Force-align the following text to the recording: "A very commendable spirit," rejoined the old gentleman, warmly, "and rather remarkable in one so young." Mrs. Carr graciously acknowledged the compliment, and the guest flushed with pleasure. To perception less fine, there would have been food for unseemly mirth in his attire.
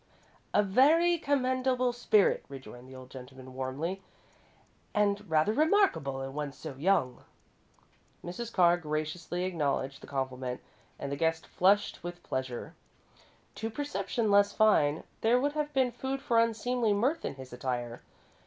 "A 0.51 0.63
very 0.63 1.19
commendable 1.19 1.93
spirit," 1.93 2.43
rejoined 2.49 2.89
the 2.89 2.95
old 2.95 3.11
gentleman, 3.11 3.53
warmly, 3.53 4.01
"and 4.95 5.29
rather 5.29 5.53
remarkable 5.53 6.23
in 6.23 6.33
one 6.33 6.53
so 6.53 6.73
young." 6.73 7.23
Mrs. 8.25 8.51
Carr 8.51 8.77
graciously 8.77 9.43
acknowledged 9.43 10.01
the 10.01 10.07
compliment, 10.07 10.59
and 10.97 11.11
the 11.11 11.15
guest 11.15 11.45
flushed 11.45 12.03
with 12.03 12.23
pleasure. 12.23 12.73
To 13.53 13.69
perception 13.69 14.31
less 14.31 14.51
fine, 14.53 15.03
there 15.21 15.39
would 15.39 15.53
have 15.53 15.71
been 15.71 15.91
food 15.91 16.19
for 16.19 16.39
unseemly 16.39 16.93
mirth 16.93 17.23
in 17.23 17.35
his 17.35 17.53
attire. 17.53 18.01